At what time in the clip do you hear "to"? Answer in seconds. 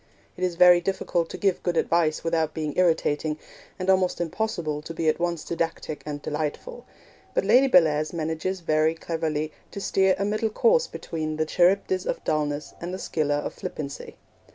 1.29-1.37, 4.81-4.95, 9.69-9.79